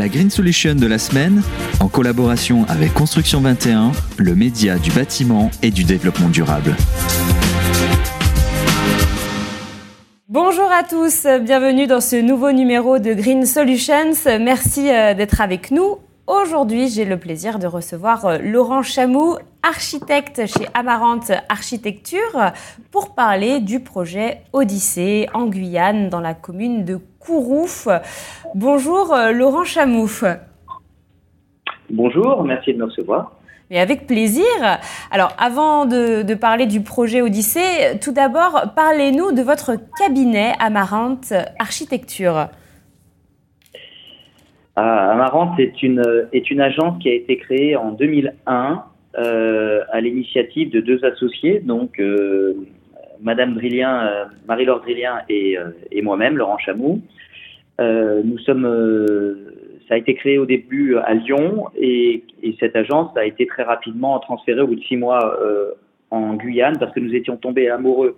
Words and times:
la 0.00 0.08
Green 0.08 0.30
Solution 0.30 0.76
de 0.76 0.86
la 0.86 0.98
semaine, 0.98 1.42
en 1.78 1.88
collaboration 1.88 2.64
avec 2.68 2.94
Construction 2.94 3.42
21, 3.42 3.92
le 4.16 4.34
média 4.34 4.78
du 4.78 4.90
bâtiment 4.90 5.50
et 5.62 5.70
du 5.70 5.84
développement 5.84 6.30
durable. 6.30 6.74
Bonjour 10.26 10.72
à 10.72 10.84
tous, 10.84 11.26
bienvenue 11.42 11.86
dans 11.86 12.00
ce 12.00 12.16
nouveau 12.16 12.50
numéro 12.50 12.98
de 12.98 13.12
Green 13.12 13.44
Solutions. 13.44 14.14
Merci 14.40 14.90
euh, 14.90 15.12
d'être 15.12 15.42
avec 15.42 15.70
nous. 15.70 15.98
Aujourd'hui, 16.26 16.88
j'ai 16.88 17.04
le 17.04 17.18
plaisir 17.18 17.58
de 17.58 17.66
recevoir 17.66 18.24
euh, 18.24 18.38
Laurent 18.38 18.82
Chamou, 18.82 19.36
architecte 19.62 20.46
chez 20.46 20.66
Amarante 20.72 21.30
Architecture, 21.50 22.52
pour 22.90 23.14
parler 23.14 23.60
du 23.60 23.80
projet 23.80 24.44
Odyssée 24.54 25.28
en 25.34 25.44
Guyane, 25.44 26.08
dans 26.08 26.20
la 26.20 26.32
commune 26.32 26.86
de 26.86 26.98
Kourouf. 27.20 27.86
Bonjour 28.54 29.12
euh, 29.12 29.32
Laurent 29.32 29.64
Chamouf. 29.64 30.24
Bonjour, 31.90 32.42
merci 32.44 32.72
de 32.72 32.78
me 32.78 32.84
recevoir. 32.84 33.32
Mais 33.70 33.78
avec 33.78 34.06
plaisir. 34.06 34.44
Alors, 35.12 35.32
avant 35.38 35.86
de, 35.86 36.34
parler 36.34 36.66
du 36.66 36.80
projet 36.80 37.20
Odyssée, 37.20 37.98
tout 38.02 38.12
d'abord, 38.12 38.72
parlez-nous 38.74 39.32
de 39.32 39.42
votre 39.42 39.72
cabinet 39.98 40.54
Amarante 40.58 41.32
Architecture. 41.58 42.48
Ah, 44.74 45.12
Amarante 45.12 45.60
est 45.60 45.82
une, 45.82 46.02
est 46.32 46.50
une 46.50 46.60
agence 46.60 47.00
qui 47.00 47.10
a 47.10 47.14
été 47.14 47.36
créée 47.36 47.76
en 47.76 47.92
2001 47.92 48.84
euh, 49.18 49.80
à 49.92 50.00
l'initiative 50.00 50.70
de 50.70 50.80
deux 50.80 51.04
associés, 51.04 51.60
donc 51.60 52.00
euh, 52.00 52.54
Madame 53.20 53.54
Drillien, 53.54 54.06
euh, 54.06 54.24
Marie-Laure 54.48 54.80
Drillien 54.80 55.22
et, 55.28 55.56
et 55.90 56.02
moi-même, 56.02 56.36
Laurent 56.36 56.58
Chamou. 56.58 57.02
nous 57.78 58.38
sommes 58.38 58.66
ça 59.90 59.96
a 59.96 59.98
été 59.98 60.14
créé 60.14 60.38
au 60.38 60.46
début 60.46 60.96
à 60.98 61.14
Lyon 61.14 61.66
et, 61.76 62.22
cette 62.60 62.76
agence 62.76 63.14
a 63.16 63.24
été 63.24 63.46
très 63.46 63.64
rapidement 63.64 64.18
transférée 64.20 64.60
au 64.60 64.68
bout 64.68 64.76
de 64.76 64.84
six 64.84 64.96
mois 64.96 65.36
euh, 65.42 65.72
en 66.10 66.34
Guyane 66.34 66.78
parce 66.78 66.94
que 66.94 67.00
nous 67.00 67.12
étions 67.12 67.36
tombés 67.36 67.68
amoureux 67.68 68.16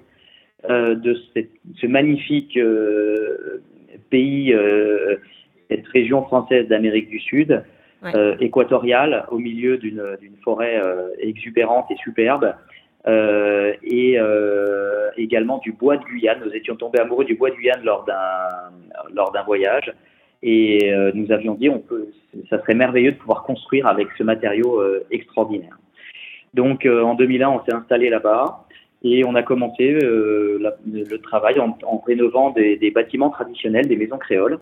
euh, 0.69 0.95
de 0.95 1.17
ce 1.35 1.87
magnifique 1.87 2.59
euh, 2.59 3.63
pays, 4.11 4.55
cette 5.71 5.87
région 5.89 6.23
française 6.25 6.69
d'Amérique 6.69 7.09
du 7.09 7.21
Sud, 7.21 7.63
équatoriale, 8.41 9.25
au 9.31 9.39
milieu 9.39 9.79
d'une 9.79 10.37
forêt 10.45 10.79
exubérante 11.21 11.87
et 11.91 11.97
superbe. 11.97 12.55
Et 13.07 14.19
également 15.17 15.59
du 15.59 15.73
bois 15.73 15.97
de 15.97 16.05
Guyane. 16.05 16.41
Nous 16.45 16.53
étions 16.53 16.77
tombés 16.77 17.01
amoureux 17.01 17.25
du 17.25 17.35
bois 17.35 17.51
de 17.51 17.57
Guyane 17.57 17.83
lors 17.85 18.05
d'un 18.05 19.43
voyage. 19.43 19.93
Et 20.43 20.93
euh, 20.93 21.13
nous 21.15 21.31
avions 21.31 21.55
dit, 21.55 21.69
on 21.69 21.79
peut, 21.79 22.09
ça 22.51 22.61
serait 22.61 22.75
merveilleux 22.75 23.13
de 23.13 23.17
pouvoir 23.17 23.45
construire 23.45 23.87
avec 23.87 24.09
ce 24.19 24.25
matériau 24.25 24.81
euh, 24.81 25.07
extraordinaire. 25.11 25.79
Donc 26.53 26.85
euh, 26.85 27.03
en 27.03 27.15
2001, 27.15 27.49
on 27.49 27.65
s'est 27.65 27.73
installé 27.73 28.11
là-bas 28.11 28.67
et 29.05 29.25
on 29.25 29.35
a 29.35 29.43
commencé 29.43 29.91
le 29.93 31.17
travail 31.23 31.59
en, 31.59 31.99
rénovant 32.07 32.51
des, 32.51 32.93
bâtiments 32.95 33.31
traditionnels, 33.31 33.89
des 33.89 33.97
maisons 33.97 34.19
créoles. 34.19 34.61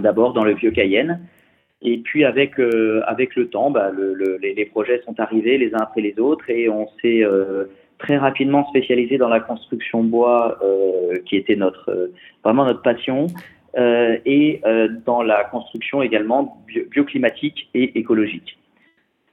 D'abord 0.00 0.32
dans 0.32 0.42
le 0.42 0.54
vieux 0.54 0.72
Cayenne. 0.72 1.20
Et 1.82 1.98
puis 1.98 2.24
avec 2.24 2.58
avec 3.06 3.36
le 3.36 3.48
temps, 3.48 3.70
bah, 3.70 3.90
le, 3.90 4.14
les, 4.42 4.54
les, 4.54 4.64
projets 4.66 5.00
sont 5.06 5.18
arrivés 5.18 5.56
les 5.56 5.74
uns 5.74 5.80
après 5.80 6.02
les 6.02 6.18
autres 6.18 6.50
et 6.50 6.68
on 6.68 6.88
s'est 7.00 7.24
très 7.98 8.18
rapidement 8.18 8.68
spécialisé 8.68 9.16
dans 9.16 9.28
la 9.28 9.40
construction 9.40 10.04
bois, 10.04 10.58
qui 11.24 11.36
était 11.36 11.56
notre 11.56 12.10
vraiment 12.44 12.66
notre 12.66 12.82
passion. 12.82 13.28
Euh, 13.78 14.16
et 14.26 14.60
euh, 14.66 14.88
dans 15.06 15.22
la 15.22 15.44
construction 15.44 16.02
également 16.02 16.64
bioclimatique 16.90 17.68
et 17.72 17.98
écologique. 17.98 18.58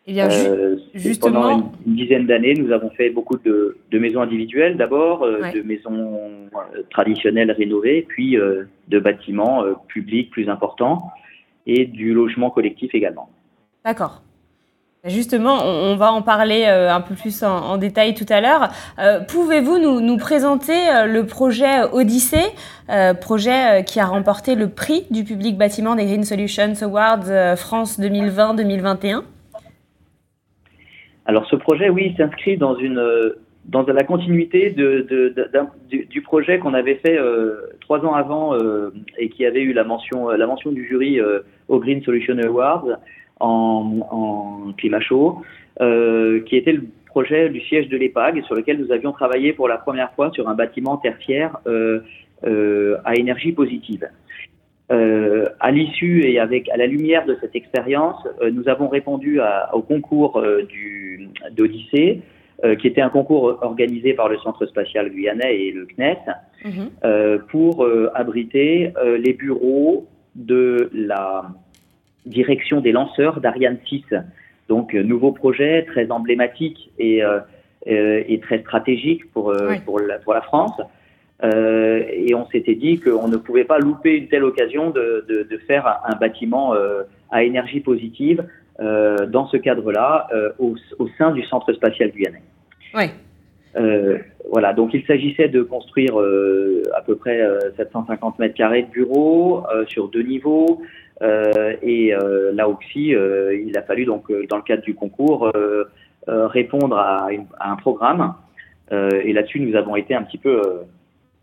Euh, 0.08 0.78
justement... 0.94 1.42
Pendant 1.42 1.74
une, 1.86 1.96
dizaine 1.96 2.28
d'années, 2.28 2.54
nous 2.54 2.72
avons 2.72 2.92
fait 2.92 3.10
beaucoup 3.10 3.38
de, 3.38 3.78
maisons 3.92 4.22
individuelles 4.22 4.78
d'abord, 4.78 5.26
de 5.26 5.62
maisons 5.64 6.50
traditionnelles 6.92 7.52
rénovées, 7.52 8.06
puis 8.08 8.38
de 8.38 9.00
bâtiments 9.00 9.66
publics 9.88 10.30
plus 10.30 10.48
importants 10.50 11.10
et 11.68 11.86
du 11.86 12.14
logement 12.14 12.50
collectif 12.50 12.96
également. 12.96 13.30
D'accord. 13.86 14.24
Justement, 15.08 15.60
on 15.64 15.96
va 15.96 16.12
en 16.12 16.22
parler 16.22 16.66
euh, 16.68 16.92
un 16.92 17.02
peu 17.02 17.16
plus 17.16 17.44
en, 17.44 17.78
détail 17.78 18.14
tout 18.14 18.26
à 18.30 18.42
l'heure. 18.42 18.70
Euh, 19.00 19.22
pouvez-vous 19.22 19.78
nous, 19.78 20.18
présenter 20.18 20.74
euh, 20.74 21.06
le 21.06 21.26
projet 21.26 21.84
Odyssée, 21.94 22.46
projet 23.22 23.84
qui 23.86 24.00
a 24.00 24.06
remporté 24.06 24.56
le 24.56 24.70
prix 24.70 25.06
du 25.12 25.24
public 25.24 25.58
bâtiment 25.58 25.96
des 25.96 26.06
Green 26.06 26.24
Solutions 26.24 26.74
Awards 26.82 27.58
France 27.58 28.00
2020-2021 28.00 29.24
Alors 31.26 31.46
ce 31.50 31.56
projet, 31.56 31.90
oui, 31.90 32.14
s'inscrit 32.18 32.58
dans 32.58 32.76
une 32.76 33.02
dans 33.66 33.86
la 33.86 34.04
continuité 34.06 34.70
du, 34.70 36.22
projet 36.22 36.60
qu'on 36.60 36.74
avait 36.74 36.96
fait 36.96 37.20
trois 37.82 38.06
ans 38.06 38.14
avant 38.14 38.54
et 39.18 39.28
qui 39.28 39.46
avait 39.46 39.62
eu 39.62 39.74
la 39.74 39.84
mention 39.84 40.30
la 40.30 40.48
mention 40.48 40.72
du 40.72 40.88
jury 40.88 41.20
au 41.68 41.80
Green 41.80 42.02
Solutions 42.04 42.38
Awards 42.38 42.86
en, 43.40 44.00
en 44.10 44.74
climat 44.74 45.00
chaud, 45.00 45.42
euh, 45.82 46.42
qui 46.42 46.56
était 46.56 46.72
le 46.72 46.84
projet 47.06 47.50
du 47.50 47.62
siège 47.62 47.88
de 47.90 47.98
l'EPAG, 47.98 48.44
sur 48.46 48.56
lequel 48.56 48.80
nous 48.80 48.92
avions 48.92 49.12
travaillé 49.12 49.54
pour 49.54 49.68
la 49.68 49.78
première 49.78 50.12
fois 50.14 50.32
sur 50.32 50.48
un 50.50 50.56
bâtiment 50.56 50.98
tertiaire 50.98 51.58
euh, 51.68 52.00
euh, 52.46 52.98
à 53.06 53.16
énergie 53.16 53.52
positive. 53.52 54.08
À 54.90 55.72
l'issue 55.72 56.24
et 56.24 56.40
avec 56.40 56.70
à 56.70 56.78
la 56.78 56.88
lumière 56.88 57.26
de 57.26 57.38
cette 57.42 57.56
expérience, 57.58 58.26
nous 58.54 58.70
avons 58.70 58.88
répondu 58.88 59.42
à, 59.42 59.70
au 59.76 59.82
concours 59.82 60.42
du 60.70 61.28
d'Odyssée, 61.52 62.22
qui 62.80 62.88
était 62.88 63.02
un 63.02 63.10
concours 63.10 63.60
organisé 63.62 64.14
par 64.14 64.30
le 64.30 64.38
Centre 64.38 64.66
spatial 64.66 65.10
guyanais 65.10 65.60
et 65.60 65.72
le 65.74 65.88
CNES, 65.88 66.18
mhm. 66.64 67.40
pour 67.50 67.86
abriter 68.16 68.94
les 69.20 69.34
bureaux 69.34 70.08
de 70.38 70.90
la 70.94 71.50
direction 72.26 72.80
des 72.80 72.92
lanceurs 72.92 73.42
d'Ariane 73.42 73.80
6. 73.88 74.04
Donc, 74.70 74.94
euh, 74.94 75.04
nouveau 75.04 75.32
projet 75.32 75.86
très 75.86 76.10
emblématique 76.12 76.92
et, 77.00 77.24
euh, 77.24 77.40
euh, 77.88 78.24
et 78.28 78.40
très 78.40 78.60
stratégique 78.60 79.32
pour, 79.32 79.54
pour, 79.86 80.00
la, 80.00 80.20
pour 80.20 80.34
la 80.34 80.42
France. 80.42 80.80
Euh, 81.44 82.04
et 82.12 82.34
on 82.34 82.48
s'était 82.48 82.76
dit 82.76 83.00
qu'on 83.00 83.28
ne 83.28 83.38
pouvait 83.38 83.64
pas 83.64 83.80
louper 83.80 84.18
une 84.18 84.28
telle 84.28 84.44
occasion 84.44 84.90
de, 84.90 85.26
de, 85.28 85.44
de 85.44 85.58
faire 85.60 86.02
un 86.06 86.16
bâtiment 86.16 86.74
à 87.32 87.44
énergie 87.44 87.80
positive 87.80 88.44
dans 88.80 89.48
ce 89.48 89.58
cadre-là 89.58 90.28
au, 90.60 90.76
au, 91.00 91.08
sein 91.18 91.32
du 91.32 91.44
Centre 91.46 91.74
spatial 91.74 92.12
guyanais. 92.12 92.42
Oui. 92.94 93.06
Voilà, 94.50 94.74
donc 94.74 94.94
il 94.94 95.06
s'agissait 95.06 95.50
de 95.50 95.62
construire 95.62 96.18
à 96.96 97.02
peu 97.02 97.16
près 97.16 97.42
750 97.76 98.40
mètres 98.40 98.56
carrés 98.56 98.84
de 98.84 98.90
bureaux 98.90 99.64
sur 99.88 100.08
deux 100.08 100.24
niveaux, 100.24 100.82
euh, 101.22 101.76
et 101.82 102.14
euh, 102.14 102.52
là 102.54 102.70
aussi, 102.70 103.16
euh, 103.16 103.56
il 103.56 103.78
a 103.78 103.82
fallu 103.82 104.06
donc 104.06 104.32
dans 104.50 104.58
le 104.58 104.64
cadre 104.64 104.84
du 104.84 104.96
concours 104.96 105.52
répondre 106.28 106.98
à, 106.98 107.30
un 107.62 107.76
programme. 107.78 108.34
et 108.92 109.34
là-dessus, 109.34 109.60
nous 109.60 109.76
avons 109.76 109.96
été 109.96 110.14
un 110.14 110.24
petit 110.24 110.38
peu, 110.38 110.62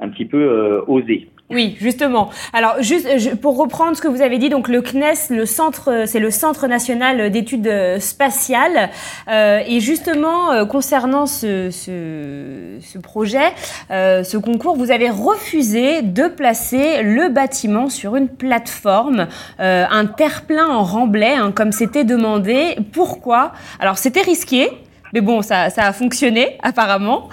un 0.01 0.09
petit 0.09 0.27
peu 0.27 0.83
osés. 0.87 1.29
Oui, 1.51 1.77
justement. 1.79 2.31
Alors, 2.55 2.77
juste 2.81 3.37
pour 3.37 3.59
reprendre 3.59 3.95
ce 3.95 4.01
que 4.01 4.09
vous 4.09 4.23
avez 4.23 4.39
dit, 4.39 4.49
donc 4.49 4.67
le 4.67 4.81
CNES, 4.81 5.29
le 5.29 5.45
centre, 5.45 6.05
c'est 6.07 6.19
le 6.19 6.31
Centre 6.31 6.67
national 6.69 7.31
d'études 7.31 8.01
spatiales. 8.01 8.89
Euh, 9.29 9.61
et 9.67 9.81
justement, 9.81 10.53
euh, 10.53 10.65
concernant 10.65 11.27
ce, 11.27 11.71
ce, 11.71 12.99
projet, 12.99 13.53
euh, 13.91 14.25
ce 14.25 14.39
concours, 14.39 14.77
vous 14.77 14.91
avez 14.91 15.11
refusé 15.11 16.01
de 16.01 16.29
placer 16.29 17.03
le 17.03 17.29
bâtiment 17.29 17.91
sur 17.91 18.17
une 18.17 18.29
plateforme, 18.29 19.29
un 19.59 20.07
terre-plein 20.07 20.67
en 20.67 20.83
remblai, 20.83 21.35
hein, 21.35 21.53
comme 21.53 21.73
c'était 21.73 22.05
demandé. 22.05 22.77
Pourquoi? 22.93 23.53
Alors, 23.81 23.99
c'était 23.99 24.23
risqué, 24.23 24.71
mais 25.13 25.21
bon, 25.21 25.43
ça, 25.43 25.69
ça, 25.69 25.83
a 25.83 25.93
fonctionné 25.93 26.57
apparemment. 26.63 27.29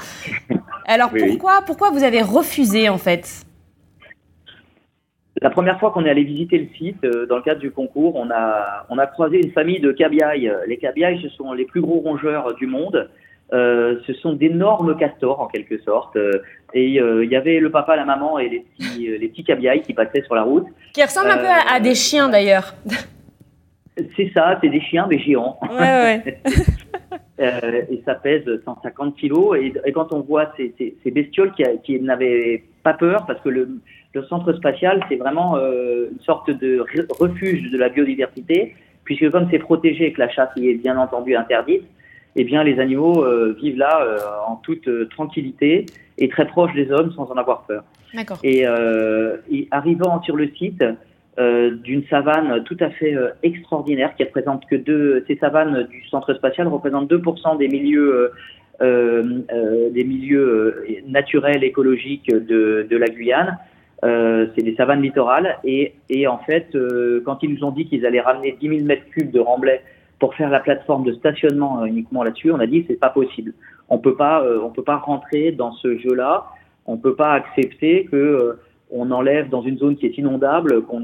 Alors, 0.85 1.11
pourquoi, 1.17 1.61
pourquoi 1.65 1.91
vous 1.91 2.03
avez 2.03 2.21
refusé 2.21 2.89
en 2.89 2.97
fait? 2.97 3.45
La 5.41 5.49
première 5.49 5.79
fois 5.79 5.89
qu'on 5.91 6.05
est 6.05 6.09
allé 6.09 6.23
visiter 6.23 6.59
le 6.59 6.67
site, 6.77 7.03
euh, 7.03 7.25
dans 7.25 7.37
le 7.37 7.41
cadre 7.41 7.59
du 7.59 7.71
concours, 7.71 8.15
on 8.15 8.29
a, 8.29 8.85
on 8.89 8.97
a 8.99 9.07
croisé 9.07 9.39
une 9.43 9.51
famille 9.51 9.79
de 9.79 9.91
cabiailles. 9.91 10.51
Les 10.67 10.77
cabiailles, 10.77 11.19
ce 11.21 11.29
sont 11.29 11.53
les 11.53 11.65
plus 11.65 11.81
gros 11.81 11.99
rongeurs 11.99 12.53
du 12.55 12.67
monde. 12.67 13.09
Euh, 13.53 13.97
ce 14.07 14.13
sont 14.13 14.33
d'énormes 14.33 14.95
castors 14.95 15.41
en 15.41 15.47
quelque 15.47 15.79
sorte. 15.79 16.15
Euh, 16.15 16.43
et 16.73 16.85
il 16.85 17.29
y 17.29 17.35
avait 17.35 17.59
le 17.59 17.71
papa, 17.71 17.95
la 17.95 18.05
maman 18.05 18.37
et 18.39 18.49
les 18.49 18.59
petits, 18.59 19.17
les 19.19 19.27
petits 19.27 19.43
cabiailles 19.43 19.81
qui 19.81 19.93
passaient 19.93 20.21
sur 20.23 20.35
la 20.35 20.43
route. 20.43 20.67
Qui 20.93 21.03
ressemblent 21.03 21.31
un 21.31 21.37
peu 21.37 21.73
à, 21.73 21.79
des 21.79 21.95
chiens 21.95 22.29
d'ailleurs. 22.29 22.75
C'est 24.15 24.31
ça, 24.33 24.57
c'est 24.61 24.69
des 24.69 24.79
chiens, 24.79 25.05
mais 25.09 25.19
géants. 25.19 25.59
Ouais, 25.69 26.23
ouais. 26.25 26.41
et 27.39 28.01
ça 28.05 28.15
pèse 28.15 28.45
150 28.65 29.15
kilos. 29.15 29.57
Et, 29.57 29.91
quand 29.91 30.13
on 30.13 30.21
voit 30.21 30.51
ces, 30.57 30.73
ces, 30.77 31.11
bestioles 31.11 31.51
qui, 31.53 31.63
qui 31.83 31.99
n'avaient 31.99 32.63
pas 32.83 32.93
peur, 32.93 33.25
parce 33.25 33.39
que 33.41 33.49
le, 33.49 33.69
le 34.13 34.23
centre 34.25 34.53
spatial, 34.53 35.03
c'est 35.09 35.15
vraiment 35.15 35.57
une 35.57 36.19
sorte 36.21 36.49
de 36.49 36.83
refuge 37.19 37.71
de 37.71 37.77
la 37.77 37.89
biodiversité, 37.89 38.75
puisque 39.03 39.29
comme 39.31 39.47
c'est 39.49 39.59
protégé 39.59 40.07
et 40.07 40.13
que 40.13 40.19
la 40.19 40.29
chasse 40.29 40.49
y 40.55 40.69
est 40.69 40.75
bien 40.75 40.97
entendu 40.97 41.35
interdite, 41.35 41.83
eh 42.35 42.43
bien 42.43 42.63
les 42.63 42.79
animaux 42.79 43.25
vivent 43.55 43.77
là 43.77 44.43
en 44.47 44.55
toute 44.57 44.87
tranquillité 45.09 45.85
et 46.17 46.29
très 46.29 46.45
proches 46.45 46.73
des 46.73 46.91
hommes 46.91 47.11
sans 47.13 47.29
en 47.31 47.35
avoir 47.35 47.63
peur. 47.63 47.83
Et, 48.43 48.65
et, 49.49 49.67
arrivant 49.71 50.21
sur 50.21 50.35
le 50.35 50.49
site, 50.49 50.83
euh, 51.39 51.71
d'une 51.71 52.03
savane 52.09 52.61
tout 52.65 52.75
à 52.81 52.89
fait 52.89 53.15
euh, 53.15 53.29
extraordinaire 53.41 54.13
qui 54.15 54.23
représente 54.25 54.65
que 54.65 54.75
deux. 54.75 55.23
Ces 55.27 55.37
savanes 55.37 55.83
du 55.83 56.05
centre 56.09 56.33
spatial 56.33 56.67
représentent 56.67 57.09
2% 57.09 57.57
des 57.57 57.69
milieux, 57.69 58.33
euh, 58.81 59.39
des 59.91 60.03
milieux 60.03 60.85
naturels 61.07 61.63
écologiques 61.63 62.29
de, 62.29 62.85
de 62.89 62.97
la 62.97 63.07
Guyane. 63.07 63.57
c'est 64.03 64.61
des 64.61 64.75
savanes 64.75 65.01
littorales 65.01 65.57
et, 65.63 65.93
et 66.09 66.27
en 66.27 66.39
fait, 66.39 66.77
quand 67.23 67.41
ils 67.43 67.53
nous 67.53 67.63
ont 67.63 67.71
dit 67.71 67.85
qu'ils 67.85 68.05
allaient 68.05 68.19
ramener 68.19 68.57
10 68.59 68.67
000 68.67 68.83
mètres 68.83 69.05
cubes 69.11 69.31
de 69.31 69.39
remblai 69.39 69.79
pour 70.19 70.35
faire 70.35 70.49
la 70.49 70.59
plateforme 70.59 71.05
de 71.05 71.13
stationnement 71.13 71.85
uniquement 71.85 72.23
là-dessus, 72.23 72.51
on 72.51 72.59
a 72.59 72.67
dit 72.67 72.83
c'est 72.89 72.99
pas 72.99 73.09
possible. 73.09 73.53
On 73.87 73.99
peut 73.99 74.15
pas, 74.15 74.43
on 74.61 74.69
peut 74.69 74.83
pas 74.83 74.97
rentrer 74.97 75.53
dans 75.53 75.71
ce 75.71 75.97
jeu-là. 75.97 76.47
On 76.87 76.97
peut 76.97 77.15
pas 77.15 77.31
accepter 77.33 78.05
que 78.11 78.57
on 78.91 79.11
enlève 79.11 79.49
dans 79.49 79.61
une 79.61 79.77
zone 79.77 79.95
qui 79.95 80.05
est 80.05 80.17
inondable, 80.17 80.81
qu'on 80.83 81.01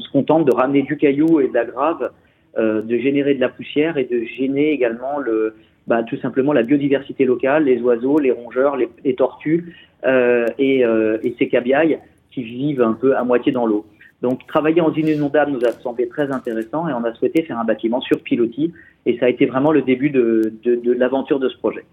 se 0.00 0.10
contente 0.10 0.46
de 0.46 0.52
ramener 0.52 0.82
du 0.82 0.96
caillou 0.96 1.40
et 1.40 1.48
de 1.48 1.54
la 1.54 1.64
grave, 1.64 2.10
euh, 2.58 2.82
de 2.82 2.98
générer 2.98 3.34
de 3.34 3.40
la 3.40 3.48
poussière 3.48 3.96
et 3.98 4.04
de 4.04 4.24
gêner 4.24 4.72
également 4.72 5.18
le, 5.18 5.54
bah, 5.86 6.02
tout 6.02 6.16
simplement 6.16 6.52
la 6.52 6.62
biodiversité 6.62 7.24
locale, 7.24 7.64
les 7.64 7.80
oiseaux, 7.80 8.18
les 8.18 8.32
rongeurs, 8.32 8.76
les, 8.76 9.14
tortues 9.14 9.76
euh, 10.04 10.46
et, 10.58 10.84
euh, 10.84 11.18
et, 11.22 11.34
ces 11.38 11.48
cabiailles 11.48 11.98
qui 12.32 12.42
vivent 12.42 12.82
un 12.82 12.94
peu 12.94 13.16
à 13.16 13.22
moitié 13.22 13.52
dans 13.52 13.66
l'eau. 13.66 13.86
Donc 14.22 14.46
travailler 14.46 14.80
en 14.80 14.92
zone 14.92 15.08
inondable 15.08 15.52
nous 15.52 15.64
a 15.64 15.72
semblé 15.72 16.08
très 16.08 16.30
intéressant 16.32 16.88
et 16.88 16.92
on 16.92 17.04
a 17.04 17.14
souhaité 17.14 17.42
faire 17.42 17.58
un 17.58 17.64
bâtiment 17.64 18.00
sur 18.00 18.20
pilotis 18.20 18.72
et 19.06 19.18
ça 19.18 19.26
a 19.26 19.28
été 19.28 19.46
vraiment 19.46 19.72
le 19.72 19.82
début 19.82 20.10
de 20.10 20.52
l'aventure 20.92 21.38
de 21.38 21.48
ce 21.48 21.56
projet. 21.56 21.84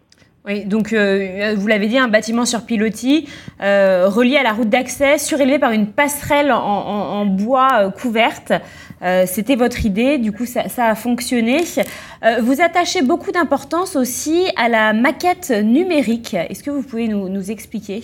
Oui, 0.46 0.64
donc 0.64 0.94
euh, 0.94 1.56
vous 1.58 1.68
l'avez 1.68 1.88
dit, 1.88 1.98
un 1.98 2.08
bâtiment 2.08 2.46
sur 2.46 2.66
pilotis, 2.66 3.28
euh, 3.62 4.08
relié 4.08 4.38
à 4.38 4.44
la 4.44 4.54
route 4.54 4.70
d'accès, 4.70 5.18
surélevé 5.18 5.60
par 5.60 5.72
une 5.72 5.88
passerelle 5.88 6.54
en, 6.54 7.26
bois 7.26 7.70
euh, 7.82 7.90
couverte. 7.90 8.54
C'était 9.26 9.56
votre 9.56 9.86
idée, 9.86 10.18
du 10.18 10.32
coup 10.32 10.46
ça, 10.46 10.64
a 10.78 10.96
fonctionné. 10.96 11.60
vous 12.42 12.62
attachez 12.62 13.04
beaucoup 13.04 13.32
d'importance 13.32 13.96
aussi 13.96 14.48
à 14.56 14.70
la 14.70 14.94
maquette 14.94 15.52
numérique. 15.52 16.34
Est-ce 16.34 16.64
que 16.64 16.72
vous 16.72 16.82
pouvez 16.82 17.08
nous, 17.08 17.52
expliquer? 17.52 18.02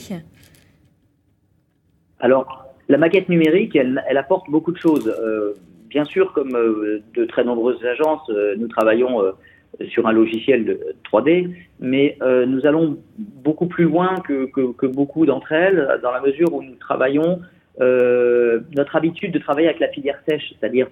Alors, 2.20 2.68
la 2.90 3.00
maquette 3.00 3.28
numérique, 3.28 3.76
elle 3.76 4.18
apporte 4.18 4.52
beaucoup 4.52 4.72
de 4.72 4.78
choses. 4.78 5.12
bien 5.90 6.06
sûr, 6.06 6.32
comme 6.34 6.52
de 6.52 7.26
très 7.26 7.44
nombreuses 7.44 7.84
agences, 7.86 8.30
nous 8.58 8.68
travaillons 8.68 9.34
sur 9.90 10.08
un 10.08 10.12
logiciel 10.12 10.78
3D, 11.12 11.50
mais 11.80 12.18
euh, 12.22 12.46
nous 12.46 12.66
allons 12.66 12.98
beaucoup 13.18 13.68
plus 13.68 13.86
loin 13.86 14.16
que, 14.28 14.46
que, 14.46 14.86
beaucoup 14.86 15.26
d'entre 15.26 15.52
elles, 15.52 16.00
dans 16.04 16.12
la 16.12 16.22
mesure 16.22 16.54
où 16.54 16.62
nous 16.62 16.76
travaillons 16.76 17.42
euh, 17.82 18.60
notre 18.76 18.96
habitude 18.96 19.32
de 19.32 19.40
travailler 19.40 19.68
avec 19.68 19.80
la 19.80 19.90
filière 19.90 20.20
sèche, 20.28 20.54
c'est-à-dire 20.60 20.88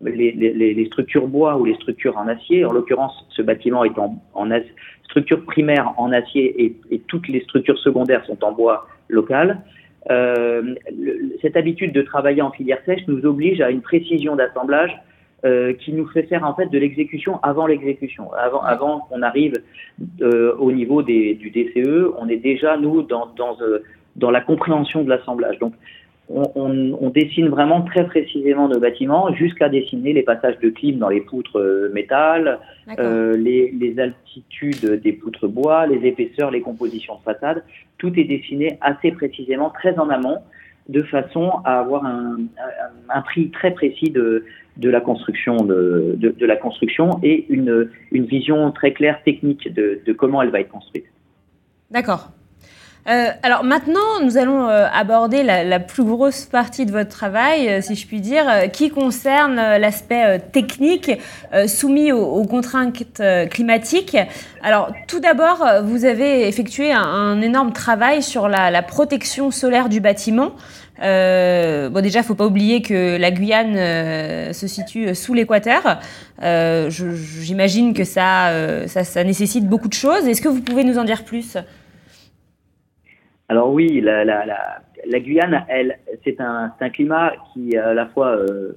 les, 0.00 0.84
structures 0.86 1.26
bois 1.26 1.56
ou 1.56 1.64
les 1.64 1.74
structures 1.74 2.16
en 2.16 2.28
acier. 2.28 2.64
En 2.64 2.72
l'occurrence, 2.72 3.26
ce 3.30 3.42
bâtiment 3.42 3.84
est 3.84 3.98
en, 3.98 4.20
structure 5.04 5.44
primaire 5.44 5.92
en 5.96 6.12
acier 6.12 6.64
et, 6.64 6.76
et, 6.90 7.00
toutes 7.00 7.28
les 7.28 7.40
structures 7.40 7.78
secondaires 7.78 8.24
sont 8.26 8.42
en 8.44 8.52
bois 8.52 8.86
local. 9.08 9.60
Euh, 10.10 10.74
cette 11.42 11.56
habitude 11.56 11.92
de 11.92 12.02
travailler 12.02 12.42
en 12.42 12.50
filière 12.50 12.78
sèche 12.86 13.02
nous 13.06 13.26
oblige 13.26 13.60
à 13.60 13.70
une 13.70 13.82
précision 13.82 14.34
d'assemblage 14.34 14.96
euh, 15.44 15.72
qui 15.72 15.92
nous 15.92 16.06
fait 16.08 16.24
faire 16.24 16.44
en 16.44 16.54
fait 16.54 16.66
de 16.66 16.78
l'exécution 16.78 17.40
avant 17.42 17.66
l'exécution. 17.66 18.32
Avant, 18.34 18.62
avant 18.62 19.00
qu'on 19.00 19.22
arrive 19.22 19.54
euh, 20.20 20.54
au 20.58 20.72
niveau 20.72 21.02
des, 21.02 21.34
du 21.34 21.50
DCE, 21.50 22.12
on 22.18 22.28
est 22.28 22.36
déjà 22.36 22.76
nous 22.76 23.02
dans, 23.02 23.26
dans, 23.36 23.56
euh, 23.60 23.82
dans 24.16 24.30
la 24.30 24.40
compréhension 24.40 25.02
de 25.02 25.08
l'assemblage. 25.08 25.58
Donc 25.58 25.74
on, 26.30 26.50
on, 26.54 26.98
on, 27.00 27.10
dessine 27.10 27.48
vraiment 27.48 27.82
très 27.82 28.06
précisément 28.06 28.68
nos 28.68 28.78
bâtiments 28.78 29.34
jusqu'à 29.34 29.68
dessiner 29.68 30.12
les 30.12 30.22
passages 30.22 30.58
de 30.60 30.70
clim 30.70 30.98
dans 30.98 31.08
les 31.08 31.20
poutres 31.20 31.58
euh, 31.58 31.90
métal, 31.92 32.60
euh, 32.98 33.36
les, 33.36 33.70
les, 33.72 33.98
altitudes 33.98 35.00
des 35.02 35.12
poutres 35.12 35.48
bois, 35.48 35.86
les 35.86 36.06
épaisseurs, 36.06 36.50
les 36.50 36.60
compositions 36.60 37.16
de 37.16 37.22
façade. 37.22 37.64
Tout 37.98 38.16
est 38.18 38.24
dessiné 38.24 38.78
assez 38.80 39.10
précisément, 39.10 39.70
très 39.70 39.98
en 39.98 40.08
amont 40.08 40.38
de 40.90 41.02
façon 41.02 41.50
à 41.64 41.78
avoir 41.78 42.04
un, 42.04 43.22
prix 43.22 43.50
très 43.50 43.70
précis 43.72 44.10
de, 44.10 44.44
la 44.82 45.00
construction 45.00 45.56
la 46.40 46.56
construction 46.56 47.20
et 47.22 47.46
une, 47.48 47.90
une, 48.12 48.24
vision 48.24 48.70
très 48.72 48.92
claire 48.92 49.22
technique 49.22 49.72
de, 49.72 50.00
de 50.04 50.12
comment 50.12 50.42
elle 50.42 50.50
va 50.50 50.60
être 50.60 50.70
construite. 50.70 51.06
D'accord. 51.90 52.30
Euh, 53.08 53.30
alors 53.42 53.64
maintenant, 53.64 54.20
nous 54.22 54.36
allons 54.36 54.68
euh, 54.68 54.86
aborder 54.92 55.42
la, 55.42 55.80
plus 55.80 56.04
grosse 56.04 56.44
partie 56.44 56.84
de 56.84 56.92
votre 56.92 57.08
travail, 57.08 57.68
euh, 57.68 57.80
si 57.80 57.94
je 57.94 58.06
puis 58.06 58.20
dire, 58.20 58.70
qui 58.72 58.90
concerne 58.90 59.56
l'aspect 59.56 60.38
technique 60.52 61.10
soumis 61.66 62.12
aux, 62.12 62.44
contraintes 62.44 63.22
climatiques. 63.50 64.16
Alors 64.62 64.92
tout 65.08 65.20
d'abord, 65.20 65.64
vous 65.84 66.04
avez 66.04 66.46
effectué 66.46 66.92
un, 66.92 67.40
énorme 67.40 67.72
travail 67.72 68.22
sur 68.22 68.48
la, 68.48 68.82
protection 68.82 69.50
solaire 69.50 69.88
du 69.88 70.00
bâtiment. 70.00 70.52
Bon, 70.98 72.02
déjà, 72.02 72.22
faut 72.22 72.34
pas 72.34 72.46
oublier 72.46 72.82
que 72.82 73.16
la 73.16 73.30
Guyane 73.30 74.52
se 74.52 74.66
situe 74.66 75.14
sous 75.14 75.34
l'équateur. 75.34 75.98
J'imagine 76.40 77.94
que 77.94 78.04
ça, 78.04 78.52
ça, 78.86 79.24
nécessite 79.24 79.66
beaucoup 79.66 79.88
de 79.88 79.94
choses. 79.94 80.26
Est-ce 80.26 80.42
que 80.42 80.48
vous 80.48 80.60
pouvez 80.60 80.84
nous 80.84 80.98
en 80.98 81.04
dire 81.04 81.24
plus? 81.24 81.56
Alors 83.50 83.72
oui, 83.72 84.00
la, 84.00 84.24
la, 84.24 84.46
la, 84.46 84.80
la 85.04 85.20
Guyane, 85.20 85.66
elle, 85.68 85.98
c'est 86.24 86.40
un, 86.40 86.72
un, 86.78 86.90
climat 86.90 87.32
qui 87.52 87.74
est 87.74 87.78
à 87.78 87.94
la 87.94 88.06
fois 88.06 88.36
euh, 88.36 88.72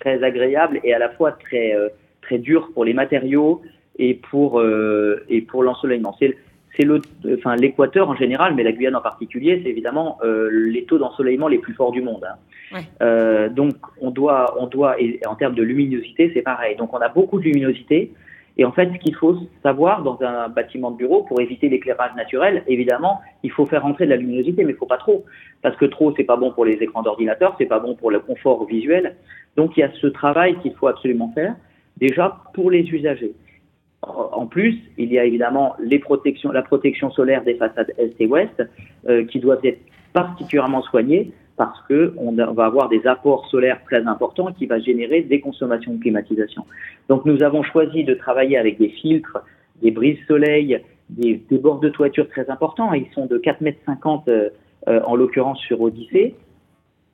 très 0.00 0.22
agréable 0.22 0.80
et 0.84 0.92
à 0.92 0.98
la 0.98 1.08
fois 1.10 1.32
très, 1.32 1.74
très 2.22 2.38
dur 2.38 2.70
pour 2.74 2.84
les 2.84 2.94
matériaux 2.94 3.62
et 3.98 4.14
pour, 4.14 4.62
et 5.28 5.40
pour 5.42 5.62
l'ensoleillement. 5.62 6.14
C'est 6.18 6.36
enfin 7.38 7.56
l'équateur 7.56 8.08
en 8.08 8.14
général, 8.14 8.54
mais 8.54 8.62
la 8.62 8.72
Guyane 8.72 8.96
en 8.96 9.00
particulier, 9.00 9.60
c'est 9.62 9.70
évidemment 9.70 10.18
euh, 10.22 10.48
les 10.50 10.84
taux 10.84 10.98
d'ensoleillement 10.98 11.48
les 11.48 11.58
plus 11.58 11.74
forts 11.74 11.92
du 11.92 12.02
monde. 12.02 12.24
Hein. 12.72 12.80
Euh, 13.02 13.48
donc 13.48 13.74
on 14.00 14.10
doit, 14.10 14.54
on 14.58 14.66
doit, 14.66 15.00
et 15.00 15.20
en 15.26 15.34
termes 15.34 15.54
de 15.54 15.62
luminosité, 15.62 16.30
c'est 16.34 16.42
pareil. 16.42 16.76
Donc 16.76 16.94
on 16.94 16.98
a 16.98 17.08
beaucoup 17.08 17.38
de 17.38 17.44
luminosité. 17.44 18.12
Et 18.58 18.64
en 18.64 18.72
fait, 18.72 18.90
ce 18.92 18.98
qu'il 18.98 19.14
faut 19.14 19.36
savoir 19.62 20.02
dans 20.02 20.20
un 20.20 20.48
bâtiment 20.48 20.90
de 20.90 20.96
bureau, 20.96 21.22
pour 21.22 21.40
éviter 21.40 21.68
l'éclairage 21.68 22.14
naturel, 22.16 22.64
évidemment, 22.66 23.20
il 23.44 23.52
faut 23.52 23.66
faire 23.66 23.86
entrer 23.86 24.04
de 24.04 24.10
la 24.10 24.16
luminosité, 24.16 24.64
mais 24.64 24.72
il 24.72 24.76
faut 24.76 24.86
pas 24.86 24.98
trop, 24.98 25.24
parce 25.62 25.76
que 25.76 25.84
trop, 25.84 26.12
c'est 26.16 26.24
pas 26.24 26.36
bon 26.36 26.50
pour 26.50 26.64
les 26.64 26.74
écrans 26.74 27.02
d'ordinateur, 27.02 27.54
c'est 27.56 27.66
pas 27.66 27.78
bon 27.78 27.94
pour 27.94 28.10
le 28.10 28.18
confort 28.18 28.66
visuel. 28.66 29.14
Donc 29.56 29.76
il 29.76 29.80
y 29.80 29.82
a 29.84 29.92
ce 29.92 30.08
travail 30.08 30.58
qu'il 30.58 30.74
faut 30.74 30.88
absolument 30.88 31.30
faire, 31.34 31.54
déjà 31.98 32.36
pour 32.52 32.72
les 32.72 32.82
usagers. 32.82 33.32
En 34.02 34.46
plus, 34.46 34.78
il 34.96 35.12
y 35.12 35.18
a 35.18 35.24
évidemment 35.24 35.74
la 35.80 36.62
protection 36.62 37.10
solaire 37.10 37.42
des 37.44 37.54
façades 37.54 37.92
est 37.98 38.20
et 38.20 38.26
ouest 38.26 38.62
euh, 39.08 39.24
qui 39.24 39.40
doivent 39.40 39.64
être 39.64 39.80
particulièrement 40.12 40.82
soignées 40.82 41.32
parce 41.58 41.80
que 41.88 42.14
on 42.16 42.32
va 42.32 42.64
avoir 42.64 42.88
des 42.88 43.06
apports 43.06 43.46
solaires 43.50 43.82
très 43.84 44.06
importants 44.06 44.52
qui 44.52 44.66
va 44.66 44.78
générer 44.78 45.22
des 45.22 45.40
consommations 45.40 45.92
de 45.92 46.00
climatisation. 46.00 46.64
Donc 47.08 47.26
nous 47.26 47.42
avons 47.42 47.64
choisi 47.64 48.04
de 48.04 48.14
travailler 48.14 48.56
avec 48.56 48.78
des 48.78 48.88
filtres, 48.88 49.38
des 49.82 49.90
brises 49.90 50.18
soleil, 50.28 50.80
des, 51.10 51.42
bords 51.50 51.80
de 51.80 51.88
toiture 51.88 52.28
très 52.28 52.48
importants. 52.48 52.92
Ils 52.92 53.10
sont 53.12 53.26
de 53.26 53.38
4,50 53.38 53.62
mètres 53.62 53.80
euh, 54.28 54.48
euh, 54.86 55.00
en 55.04 55.16
l'occurrence 55.16 55.58
sur 55.60 55.80
Odyssée, 55.80 56.36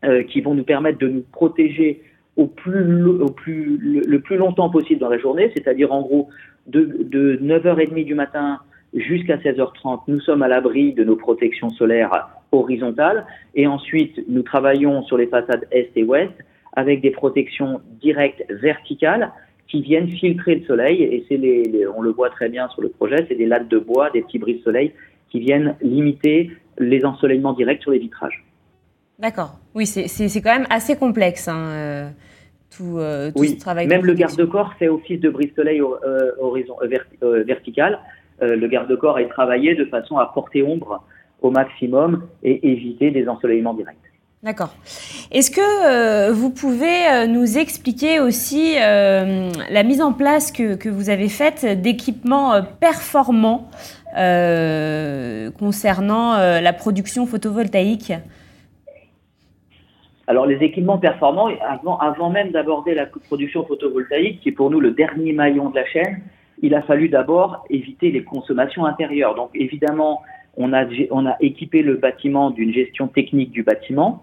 euh, 0.04 0.22
qui 0.24 0.42
vont 0.42 0.54
nous 0.54 0.64
permettre 0.64 0.98
de 0.98 1.08
nous 1.08 1.24
protéger 1.32 2.02
au 2.36 2.46
plus, 2.46 2.84
le, 2.84 4.18
plus 4.18 4.36
longtemps 4.36 4.68
possible 4.68 5.00
dans 5.00 5.08
la 5.08 5.18
journée, 5.18 5.52
c'est-à-dire 5.54 5.92
en 5.92 6.02
gros 6.02 6.28
de 6.66 7.38
9h30 7.40 8.04
du 8.04 8.14
matin 8.14 8.58
jusqu'à 8.92 9.36
16h30, 9.36 10.02
nous 10.08 10.20
sommes 10.20 10.42
à 10.42 10.48
l'abri 10.48 10.92
de 10.92 11.04
nos 11.04 11.16
protections 11.16 11.70
solaires 11.70 12.28
horizontales 12.58 13.26
et 13.54 13.66
ensuite 13.66 14.20
nous 14.28 14.42
travaillons 14.42 15.02
sur 15.04 15.16
les 15.16 15.26
façades 15.26 15.66
est 15.70 15.90
et 15.96 16.04
ouest 16.04 16.32
avec 16.75 17.00
des 17.00 17.11
protections 17.11 17.80
directes 18.00 18.44
verticales 18.49 19.32
qui 19.68 19.80
viennent 19.80 20.08
filtrer 20.08 20.56
le 20.56 20.64
soleil 20.66 21.02
et 21.02 21.25
c'est 21.28 21.37
les, 21.37 21.87
on 21.96 22.02
le 22.02 22.11
voit 22.11 22.30
très 22.30 22.49
bien 22.49 22.68
sur 22.68 22.82
le 22.82 22.88
projet, 22.88 23.25
c'est 23.28 23.34
des 23.34 23.46
lattes 23.46 23.68
de 23.68 23.78
bois, 23.78 24.11
des 24.11 24.23
petits 24.23 24.38
bris 24.38 24.58
de 24.58 24.62
soleil 24.62 24.92
qui 25.30 25.40
viennent 25.40 25.76
limiter 25.80 26.50
les 26.78 27.04
ensoleillements 27.04 27.54
directs 27.54 27.82
sur 27.82 27.90
les 27.90 27.99
vitrages. 27.99 28.44
D'accord. 29.18 29.58
Oui, 29.75 29.87
c'est 29.87 30.40
quand 30.42 30.52
même 30.52 30.66
assez 30.70 30.96
complexe. 30.96 31.49
Hein, 31.49 31.66
euh, 31.68 32.08
tout, 32.70 32.99
tout 33.32 33.40
oui, 33.40 33.50
ce 33.50 33.61
travail. 33.61 33.87
Même 33.87 34.04
le 34.04 34.14
garde-corps 34.14 34.75
fait 34.75 34.88
office 34.88 35.20
de 35.20 35.30
brise-soleil 35.30 35.80
horizon, 36.40 36.76
vertical. 37.46 38.00
le 38.40 38.66
garde-corps 38.66 39.20
est 39.20 39.28
travaillé 39.28 39.76
de 39.76 39.84
façon 39.84 40.18
à 40.18 40.26
porter 40.26 40.62
ombre 40.62 41.04
au 41.44 41.50
maximum 41.50 42.26
et 42.42 42.70
éviter 42.72 43.10
des 43.10 43.28
ensoleillements 43.28 43.74
directs. 43.74 43.96
D'accord. 44.42 44.74
Est-ce 45.32 45.50
que 45.50 45.60
euh, 45.60 46.32
vous 46.32 46.50
pouvez 46.50 47.06
euh, 47.06 47.26
nous 47.26 47.56
expliquer 47.56 48.20
aussi 48.20 48.76
euh, 48.78 49.50
la 49.70 49.82
mise 49.82 50.02
en 50.02 50.12
place 50.12 50.52
que, 50.52 50.74
que 50.74 50.90
vous 50.90 51.08
avez 51.08 51.28
faite 51.28 51.64
d'équipements 51.80 52.62
performants 52.80 53.68
concernant 55.58 56.36
la 56.36 56.72
production 56.72 57.26
photovoltaïque? 57.26 58.12
Alors 60.28 60.46
les 60.46 60.62
équipements 60.62 60.98
performants, 60.98 61.48
avant, 61.68 61.98
avant 61.98 62.30
même 62.30 62.52
d'aborder 62.52 62.94
la 62.94 63.06
production 63.06 63.64
photovoltaïque, 63.64 64.40
qui 64.40 64.50
est 64.50 64.52
pour 64.52 64.70
nous 64.70 64.78
le 64.78 64.92
dernier 64.92 65.32
maillon 65.32 65.70
de 65.70 65.74
la 65.74 65.86
chaîne, 65.86 66.20
il 66.62 66.76
a 66.76 66.82
fallu 66.82 67.08
d'abord 67.08 67.64
éviter 67.70 68.12
les 68.12 68.22
consommations 68.22 68.86
intérieures. 68.86 69.34
Donc 69.34 69.50
évidemment, 69.54 70.22
on 70.56 70.73
a, 70.73 70.84
on 71.11 71.26
a 71.26 71.37
équipé 71.40 71.82
le 71.82 71.96
bâtiment 71.96 72.50
d'une 72.50 72.73
gestion 72.73 73.08
technique 73.08 73.50
du 73.50 73.62
bâtiment, 73.62 74.23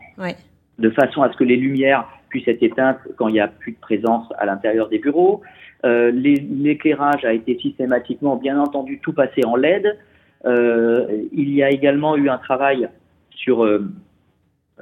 de 0.80 0.90
façon 0.90 1.22
à 1.22 1.32
ce 1.32 1.38
que 1.38 1.44
les 1.44 1.58
lumières 1.58 2.08
puissent 2.30 2.48
être 2.48 2.64
éteintes 2.64 3.00
quand 3.18 3.28
il 3.28 3.34
n'y 3.34 3.40
a 3.40 3.48
plus 3.48 3.74
de 3.74 3.80
présence 3.80 4.26
à 4.40 4.46
l'intérieur 4.46 4.90
des 4.90 5.00
bureaux. 5.00 5.42
Euh, 5.86 6.12
l'éclairage 6.12 7.26
a 7.26 7.34
été 7.34 7.58
systématiquement, 7.60 8.36
bien 8.36 8.60
entendu, 8.60 9.00
tout 9.00 9.14
passé 9.14 9.44
en 9.46 9.56
LED. 9.56 9.98
Euh, 10.46 11.06
il 11.32 11.54
y 11.54 11.62
a 11.62 11.70
également 11.70 12.16
eu 12.16 12.30
un 12.30 12.38
travail 12.38 12.88
sur 13.32 13.64
euh, 13.64 13.92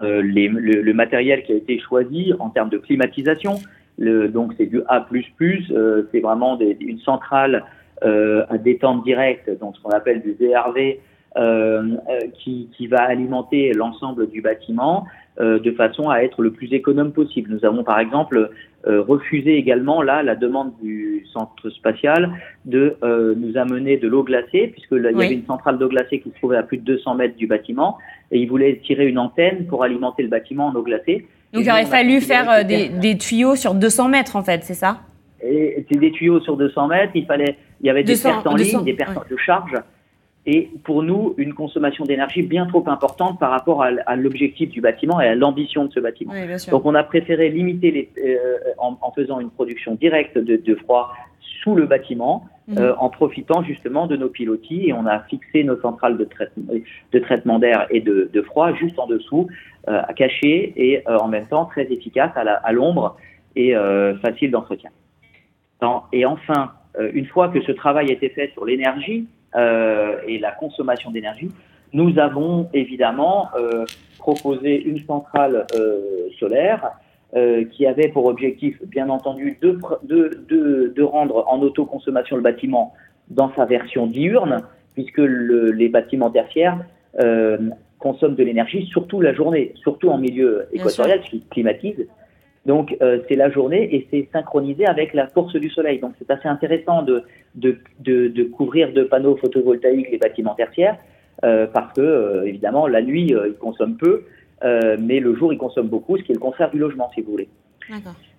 le, 0.02 0.94
matériel 0.94 1.44
qui 1.44 1.54
a 1.54 1.56
été 1.56 1.80
choisi 1.80 2.34
en 2.40 2.50
termes 2.50 2.70
de 2.70 2.78
climatisation. 2.78 3.56
Le, 3.98 4.30
donc 4.30 4.54
c'est 4.58 4.68
du 4.68 4.82
A++, 4.88 5.06
c'est 6.12 6.20
vraiment 6.20 6.56
des, 6.56 6.78
une 6.80 7.00
centrale 7.00 7.66
à 8.02 8.58
détente 8.58 9.04
directe, 9.04 9.50
donc 9.60 9.76
ce 9.76 9.82
qu'on 9.82 9.90
appelle 9.90 10.22
du 10.22 10.32
VRV, 10.32 11.00
qui, 11.36 12.70
qui, 12.76 12.88
va 12.88 13.02
alimenter 13.04 13.72
l'ensemble 13.74 14.30
du 14.30 14.42
bâtiment 14.42 15.06
euh, 15.40 15.60
de 15.60 15.72
façon 15.72 16.10
à 16.10 16.20
être 16.20 16.42
le 16.42 16.52
plus 16.52 16.74
économe 16.74 17.12
possible. 17.12 17.52
Nous 17.52 17.66
avons 17.66 17.84
par 17.84 18.00
exemple 18.00 18.50
refusé 18.86 19.58
également 19.58 20.02
là 20.02 20.24
la 20.24 20.36
demande 20.36 20.72
du 20.82 21.26
centre 21.34 21.70
spatial 21.70 22.32
de 22.64 22.98
nous 23.36 23.58
amener 23.58 23.98
de 23.98 24.08
l'eau 24.08 24.24
glacée, 24.24 24.68
puisque 24.68 24.94
là, 24.94 25.12
il 25.12 25.18
y 25.18 25.24
avait 25.24 25.34
une 25.34 25.46
centrale 25.46 25.78
d'eau 25.78 25.90
glacée 25.90 26.22
qui 26.22 26.30
se 26.30 26.36
trouvait 26.36 26.56
à 26.56 26.64
plus 26.64 26.78
de 26.78 26.84
200 26.84 27.16
mètres 27.16 27.36
du 27.36 27.46
bâtiment, 27.46 27.98
et 28.32 28.40
ils 28.40 28.48
voulaient 28.48 28.80
tirer 28.86 29.08
une 29.08 29.20
antenne 29.20 29.66
pour 29.68 29.84
alimenter 29.84 30.24
le 30.24 30.30
bâtiment 30.30 30.68
en 30.68 30.76
eau 30.76 30.82
glacée. 30.82 31.28
Donc 31.54 31.64
il 31.64 31.70
aurait 31.70 31.86
fallu 31.86 32.22
faire 32.22 32.64
des, 32.66 32.90
des, 32.90 33.18
tuyaux 33.18 33.56
sur 33.56 33.74
200 33.74 34.08
mètres 34.08 34.36
en 34.36 34.44
fait, 34.44 34.64
c'est 34.64 34.76
ça? 34.76 35.02
Et 35.42 35.86
c'est 35.90 36.00
des 36.00 36.12
tuyaux 36.12 36.40
sur 36.42 36.58
200 36.58 36.88
mètres. 36.88 37.12
Il 37.16 37.26
fallait, 37.26 37.58
il 37.82 37.88
y 37.88 37.90
avait 37.90 38.04
des 38.04 38.18
pertes 38.18 38.46
en 38.46 38.56
ligne, 38.56 38.84
des 38.84 38.94
pertes 38.94 39.30
de 39.30 39.38
charge 39.38 39.74
et 40.52 40.72
pour 40.84 41.04
nous 41.04 41.36
une 41.38 41.54
consommation 41.54 42.06
d'énergie 42.06 42.42
bien 42.42 42.66
trop 42.66 42.84
importante 42.88 43.40
par 43.40 43.52
rapport 43.52 43.84
à, 43.84 44.16
l'objectif 44.16 44.70
du 44.72 44.82
bâtiment 44.82 45.22
et 45.22 45.28
à 45.28 45.36
l'ambition 45.36 45.86
de 45.86 45.92
ce 45.92 46.00
bâtiment. 46.00 46.34
Donc 46.72 46.86
on 46.86 46.96
a 46.96 47.04
préféré 47.04 47.50
limiter 47.50 47.92
les, 47.92 48.10
euh, 48.18 48.58
en, 48.80 49.12
faisant 49.12 49.40
une 49.40 49.52
production 49.52 49.94
directe 49.94 50.40
de, 50.40 50.76
froid 50.76 51.14
sous 51.62 51.76
le 51.76 51.86
bâtiment, 51.86 52.46
mhm. 52.68 52.80
euh, 52.80 52.96
en 52.96 53.10
profitant 53.10 53.62
justement 53.62 54.08
de 54.08 54.18
nos 54.18 54.30
pilotis 54.30 54.88
et 54.88 54.94
on 54.94 55.06
a 55.06 55.20
fixé 55.30 55.64
nos 55.64 55.80
centrales 55.82 56.18
de 56.18 56.24
traitement, 56.24 56.74
de 57.12 57.20
traitement 57.20 57.60
d'air 57.60 57.86
et 57.92 58.02
de, 58.02 58.42
froid 58.42 58.74
juste 58.74 58.98
en 58.98 59.06
dessous, 59.06 59.48
euh, 59.88 60.02
à 60.08 60.14
cacher 60.14 60.74
et 60.78 61.04
en 61.08 61.28
même 61.28 61.46
temps 61.46 61.66
très 61.66 61.86
efficace 61.92 62.32
à 62.36 62.72
l'ombre 62.72 63.18
et 63.56 63.76
facile 64.24 64.50
d'entretien. 64.50 64.90
Et 66.12 66.26
enfin, 66.26 66.72
une 67.14 67.28
fois 67.28 67.50
que 67.50 67.62
ce 67.62 67.72
travail 67.72 68.10
a 68.10 68.14
été 68.14 68.30
fait 68.30 68.50
sur 68.54 68.66
l'énergie, 68.66 69.28
euh, 69.28 69.39
et 69.56 70.40
la 70.40 70.52
consommation 70.52 71.12
d'énergie, 71.12 71.52
nous 71.94 72.20
avons 72.20 72.70
évidemment 72.74 73.50
euh, 73.56 73.86
proposé 74.20 74.82
une 74.82 75.00
centrale 75.06 75.66
euh, 75.76 76.30
solaire 76.40 76.92
qui 77.74 77.86
avait 77.86 78.08
pour 78.08 78.26
objectif, 78.26 78.82
bien 78.88 79.08
entendu, 79.08 79.60
de, 79.62 79.78
de, 80.02 80.44
de, 80.50 80.92
de 80.96 81.04
rendre 81.04 81.46
en 81.48 81.62
autoconsommation 81.62 82.36
le 82.36 82.42
bâtiment 82.42 82.96
dans 83.30 83.54
sa 83.56 83.66
version 83.66 84.08
diurne, 84.08 84.64
puisque 84.96 85.20
le, 85.20 85.70
les 85.70 85.90
bâtiments 85.90 86.32
tertiaires 86.32 86.80
consomment 88.00 88.34
de 88.34 88.44
l'énergie 88.44 88.88
surtout 88.88 89.22
la 89.22 89.34
journée, 89.34 89.74
surtout 89.76 90.10
en 90.10 90.18
milieu 90.18 90.66
équatorial, 90.74 91.22
ce 91.24 91.30
qui 91.30 91.42
climatise. 91.52 92.08
Donc 92.66 92.96
euh, 93.02 93.20
c'est 93.28 93.36
la 93.36 93.50
journée 93.50 93.96
et 93.96 94.08
c'est 94.12 94.28
synchronisé 94.32 94.86
avec 94.86 95.14
la 95.14 95.28
course 95.28 95.56
du 95.56 95.70
soleil. 95.70 96.00
Donc 96.00 96.14
c'est 96.20 96.30
assez 96.30 96.48
intéressant 96.48 97.04
de, 97.04 97.24
de, 97.56 97.78
de, 98.00 98.28
de, 98.28 98.44
couvrir 98.44 98.92
de 98.92 99.04
panneaux 99.04 99.38
photovoltaïques 99.38 100.12
les 100.12 100.18
bâtiments 100.18 100.56
tertiaires 100.56 100.98
euh, 101.44 101.68
parce 101.68 101.94
que 101.94 102.02
euh, 102.02 102.46
évidemment 102.46 102.88
la 102.88 103.02
nuit 103.02 103.34
ils 103.34 103.54
consomment 103.60 103.98
peu, 103.98 104.24
mais 104.64 105.20
le 105.20 105.36
jour 105.36 105.54
ils 105.54 105.58
consomment 105.58 105.88
beaucoup, 105.88 106.18
ce 106.18 106.24
qui 106.24 106.32
est 106.32 106.36
le 106.36 106.42
contraire 106.42 106.70
du 106.70 106.80
logement 106.80 107.10
si 107.14 107.22
vous 107.22 107.32
voulez. 107.32 107.50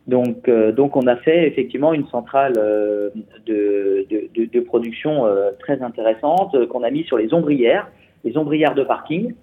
Donc, 0.06 0.50
donc 0.50 0.96
on 0.96 1.06
a 1.06 1.16
fait 1.16 1.46
effectivement 1.46 1.92
une 1.92 2.06
centrale 2.08 2.54
de, 2.54 3.12
de, 3.46 4.44
de, 4.44 4.60
production 4.60 5.24
très 5.58 5.82
intéressante 5.82 6.66
qu'on 6.68 6.82
a 6.82 6.90
mis 6.90 7.04
sur 7.04 7.16
les 7.16 7.32
ombrières, 7.32 7.88
les 8.24 8.36
ombrières 8.36 8.74
de 8.74 8.82
parking, 8.82 9.34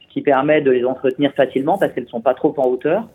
ce 0.00 0.12
qui 0.12 0.22
permet 0.22 0.60
de 0.60 0.70
les 0.70 0.84
entretenir 0.84 1.32
facilement 1.32 1.78
parce 1.78 1.92
qu'elles 1.92 2.04
ne 2.04 2.08
sont 2.08 2.20
pas 2.20 2.34
trop 2.34 2.54
en 2.58 2.66
hauteur. 2.66 3.08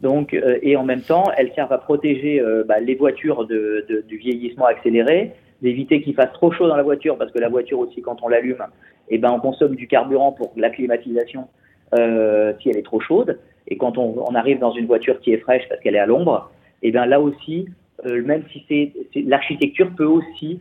Donc, 0.00 0.34
euh, 0.34 0.58
et 0.62 0.76
en 0.76 0.84
même 0.84 1.00
temps, 1.00 1.30
elles 1.36 1.52
servent 1.54 1.72
à 1.72 1.78
protéger 1.78 2.40
euh, 2.40 2.64
bah, 2.64 2.80
les 2.80 2.94
voitures 2.94 3.46
de, 3.46 3.86
de, 3.88 4.02
du 4.02 4.16
vieillissement 4.18 4.66
accéléré, 4.66 5.32
d'éviter 5.62 6.02
qu'il 6.02 6.14
fasse 6.14 6.32
trop 6.32 6.52
chaud 6.52 6.68
dans 6.68 6.76
la 6.76 6.82
voiture, 6.82 7.16
parce 7.16 7.32
que 7.32 7.38
la 7.38 7.48
voiture 7.48 7.78
aussi, 7.78 8.02
quand 8.02 8.22
on 8.22 8.28
l'allume, 8.28 8.62
eh 9.08 9.18
ben, 9.18 9.30
on 9.32 9.40
consomme 9.40 9.74
du 9.74 9.86
carburant 9.86 10.32
pour 10.32 10.52
la 10.56 10.68
climatisation 10.70 11.48
euh, 11.94 12.52
si 12.60 12.68
elle 12.68 12.76
est 12.76 12.84
trop 12.84 13.00
chaude. 13.00 13.38
Et 13.68 13.76
quand 13.76 13.96
on, 13.96 14.14
on, 14.28 14.34
arrive 14.34 14.58
dans 14.58 14.72
une 14.72 14.86
voiture 14.86 15.18
qui 15.20 15.32
est 15.32 15.38
fraîche 15.38 15.66
parce 15.68 15.80
qu'elle 15.80 15.96
est 15.96 16.00
à 16.00 16.06
l'ombre, 16.06 16.50
eh 16.82 16.92
ben 16.92 17.06
là 17.06 17.20
aussi, 17.20 17.66
euh, 18.04 18.22
même 18.22 18.44
si 18.52 18.64
c'est 18.68 18.92
l'architecture 19.22 19.90
peut 19.96 20.04
aussi 20.04 20.60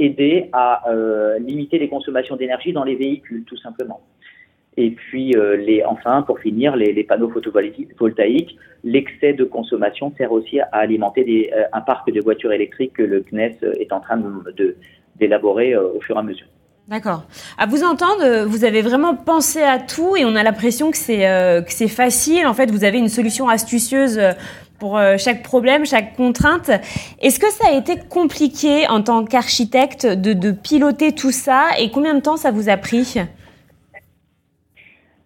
aider 0.00 0.48
à 0.52 0.82
limiter 1.38 1.78
les 1.78 1.88
consommations 1.88 2.34
d'énergie 2.34 2.72
dans 2.72 2.82
les 2.82 2.96
véhicules, 2.96 3.44
tout 3.44 3.56
simplement. 3.58 4.00
Et 4.80 4.92
puis, 4.92 5.34
euh, 5.34 5.80
enfin, 5.88 6.22
pour 6.22 6.38
finir, 6.38 6.76
les, 6.76 7.02
panneaux 7.02 7.28
photovoltaïques, 7.28 8.56
l'excès 8.84 9.32
de 9.32 9.42
consommation 9.42 10.12
sert 10.16 10.30
aussi 10.30 10.60
à 10.60 10.68
alimenter 10.70 11.50
euh, 11.52 11.64
un 11.72 11.80
parc 11.80 12.12
de 12.12 12.20
voitures 12.20 12.52
électriques 12.52 12.92
que 12.92 13.02
le 13.02 13.24
CNES 13.28 13.58
est 13.80 13.92
en 13.92 13.98
train 13.98 14.22
d'élaborer 15.16 15.74
euh, 15.74 15.82
au 15.96 16.00
fur 16.00 16.14
et 16.14 16.20
à 16.20 16.22
mesure. 16.22 16.46
D'accord. 16.86 17.24
À 17.58 17.66
vous 17.66 17.82
entendre, 17.82 18.44
vous 18.44 18.64
avez 18.64 18.80
vraiment 18.80 19.16
pensé 19.16 19.60
à 19.60 19.80
tout 19.80 20.16
et 20.16 20.24
on 20.24 20.36
a 20.36 20.44
l'impression 20.44 20.92
que 20.92 20.96
c'est 20.96 21.88
facile. 21.88 22.46
En 22.46 22.54
fait, 22.54 22.70
vous 22.70 22.84
avez 22.84 22.98
une 22.98 23.08
solution 23.08 23.48
astucieuse 23.48 24.20
pour 24.78 24.98
chaque 25.18 25.42
problème, 25.42 25.84
chaque 25.84 26.16
contrainte. 26.16 26.70
Est-ce 27.20 27.40
que 27.40 27.50
ça 27.50 27.68
a 27.68 27.76
été 27.76 27.98
compliqué 28.08 28.88
en 28.88 29.02
tant 29.02 29.24
qu'architecte 29.24 30.06
de 30.06 30.50
piloter 30.50 31.12
tout 31.12 31.32
ça 31.32 31.66
et 31.78 31.90
combien 31.90 32.14
de 32.14 32.20
temps 32.20 32.38
ça 32.38 32.52
vous 32.52 32.70
a 32.70 32.78
pris? 32.78 33.18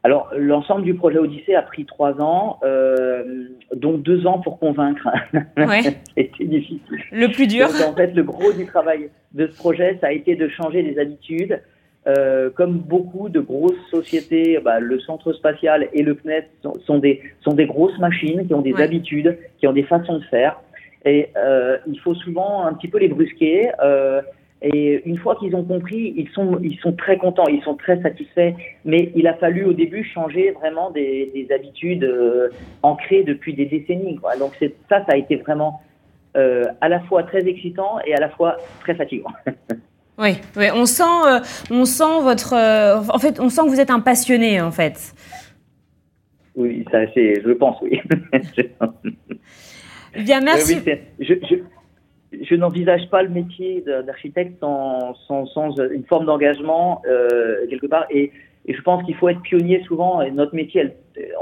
Alors, 0.05 0.31
l'ensemble 0.37 0.83
du 0.83 0.95
projet 0.95 1.19
Odyssée 1.19 1.55
a 1.55 1.63
pris 1.63 1.85
trois 1.85 2.21
ans, 2.21 2.59
euh, 2.65 3.47
dont 3.75 3.99
deux 3.99 4.27
ans 4.27 4.41
pour 4.41 4.59
convaincre. 4.59 5.09
Ouais. 5.57 5.83
C'était 6.17 6.45
difficile. 6.45 6.81
Le 7.13 7.29
plus 7.29 7.47
dur. 7.47 7.67
en 7.67 7.95
fait, 7.95 8.13
le 8.15 8.23
gros 8.23 8.53
du 8.53 8.67
travail 8.67 9.11
de 9.33 9.47
ce 9.47 9.57
projet, 9.57 9.99
ça 10.01 10.09
a 10.09 10.13
été 10.13 10.35
de 10.35 10.49
changer 10.49 10.83
les 10.83 10.99
habitudes. 10.99 11.61
Euh, 12.09 12.51
comme 12.51 12.79
beaucoup 12.79 13.29
de 13.29 13.39
grosses 13.39 13.79
sociétés, 13.91 14.59
bah, 14.59 14.81
le 14.81 14.99
centre 14.99 15.33
spatial 15.35 15.89
et 15.93 16.03
le 16.03 16.15
CNES 16.17 16.49
sont, 16.63 16.75
sont, 16.85 16.99
des, 16.99 17.23
sont 17.43 17.55
des 17.55 17.67
grosses 17.67 17.97
machines 17.99 18.45
qui 18.45 18.55
ont 18.55 18.61
des 18.61 18.75
habitudes, 18.75 19.39
qui 19.59 19.69
ont 19.69 19.73
des 19.73 19.85
façons 19.85 20.19
de 20.19 20.25
faire. 20.25 20.61
Et 21.05 21.29
euh, 21.37 21.79
il 21.87 21.99
faut 22.01 22.15
souvent 22.17 22.65
un 22.65 22.75
petit 22.75 22.89
peu 22.89 22.99
les 22.99 23.09
brusquer. 23.09 23.71
Euh, 23.83 24.21
et 24.63 25.03
une 25.07 25.19
fois 25.19 25.35
qu'ils 25.37 25.57
ont 25.57 25.65
compris, 25.65 26.15
ils 26.17 26.29
sont, 26.31 26.61
ils 26.63 26.79
sont 26.79 26.93
très 26.93 27.19
contents, 27.19 27.49
ils 27.49 27.63
sont 27.63 27.75
très 27.75 28.01
satisfaits. 28.01 28.53
Mais 28.85 29.11
il 29.17 29.27
a 29.27 29.35
fallu 29.35 29.65
au 29.65 29.73
début 29.73 30.05
changer 30.05 30.53
vraiment 30.53 30.91
des, 30.93 31.33
des 31.35 31.53
habitudes 31.53 32.05
euh, 32.05 32.49
ancrées 32.83 33.25
depuis 33.25 33.55
des 33.55 33.67
décennies. 33.67 34.17
Quoi. 34.17 34.37
Donc 34.37 34.53
ça, 34.89 35.05
ça 35.05 35.05
a 35.09 35.17
été 35.17 35.37
vraiment 35.37 35.81
euh, 36.37 36.67
à 36.81 36.89
la 36.89 37.01
fois 37.01 37.25
très 37.25 37.47
excitant 37.49 37.99
et 38.07 38.15
à 38.15 38.21
la 38.21 38.29
fois 38.29 38.57
très 38.81 38.95
fatigant. 38.95 39.33
oui, 40.19 40.37
oui, 40.57 40.67
on 40.73 40.87
sent, 40.87 41.03
euh, 41.03 41.41
on 41.71 41.85
sent 41.85 42.21
votre, 42.23 42.55
en 42.55 43.19
fait, 43.19 43.41
on 43.41 43.49
sent 43.49 43.63
que 43.63 43.69
vous 43.69 43.81
êtes 43.81 43.91
un 43.91 44.01
passionné 44.01 44.61
en 44.61 44.71
fait. 44.71 45.13
Oui, 46.55 46.85
ça, 46.93 46.99
c'est, 47.15 47.43
je 47.45 47.51
pense, 47.51 47.81
oui. 47.83 48.01
Bien, 50.25 50.41
merci. 50.41 50.79
Oui, 50.87 50.93
je, 51.19 51.35
je, 51.49 51.57
je 52.41 52.55
n'envisage 52.55 53.09
pas 53.11 53.23
le 53.23 53.29
métier 53.29 53.85
d'architecte 54.07 54.59
sans, 54.61 55.15
sans, 55.27 55.47
sans, 55.47 55.77
une 55.79 56.05
forme 56.05 56.27
d'engagement 56.27 57.03
euh, 57.07 57.67
quelque 57.69 57.87
part. 57.87 58.07
Et 58.11 58.33
et 58.67 58.75
je 58.75 58.83
pense 58.83 59.03
qu'il 59.05 59.17
faut 59.17 59.29
être 59.29 59.41
pionnier 59.43 59.83
souvent. 59.85 60.23
Et 60.23 60.31
notre 60.31 60.55
métier, 60.55 60.89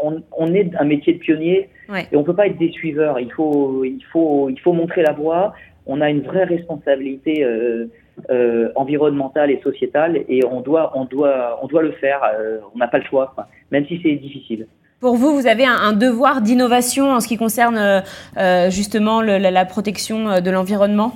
on, 0.02 0.22
on, 0.36 0.54
est 0.54 0.70
un 0.78 0.84
métier 0.84 1.14
de 1.14 1.18
pionnier 1.18 1.68
et 2.10 2.16
on 2.16 2.24
peut 2.24 2.34
pas 2.34 2.46
être 2.46 2.56
des 2.56 2.70
suiveurs. 2.70 3.20
Il 3.20 3.30
faut, 3.32 3.84
il 3.84 4.02
faut, 4.10 4.48
il 4.48 4.58
faut 4.58 4.72
montrer 4.72 5.02
la 5.02 5.12
voie. 5.12 5.52
On 5.86 6.00
a 6.00 6.08
une 6.08 6.22
vraie 6.22 6.44
responsabilité 6.44 7.44
euh, 7.44 7.86
euh, 8.30 8.70
environnementale 8.74 9.50
et 9.50 9.60
sociétale 9.62 10.24
et 10.28 10.44
on 10.46 10.60
doit, 10.60 10.92
on 10.94 11.04
doit, 11.04 11.58
on 11.62 11.66
doit 11.66 11.82
le 11.82 11.92
faire. 11.92 12.22
On 12.74 12.78
n'a 12.78 12.88
pas 12.88 12.98
le 12.98 13.04
choix, 13.04 13.34
même 13.70 13.86
si 13.86 14.00
c'est 14.02 14.14
difficile. 14.14 14.66
Pour 15.00 15.16
vous, 15.16 15.34
vous 15.34 15.46
avez 15.46 15.64
un, 15.64 15.76
un 15.76 15.92
devoir 15.92 16.42
d'innovation 16.42 17.10
en 17.10 17.20
ce 17.20 17.28
qui 17.28 17.38
concerne 17.38 17.78
euh, 18.36 18.70
justement 18.70 19.22
le, 19.22 19.38
la, 19.38 19.50
la, 19.50 19.64
protection 19.64 20.40
de 20.40 20.50
l'environnement? 20.50 21.14